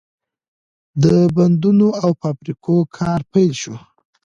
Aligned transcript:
د 1.03 1.05
بندونو 1.35 1.87
او 2.03 2.11
فابریکو 2.21 2.75
کار 2.97 3.19
پیل 3.31 3.51
شو. 3.61 3.75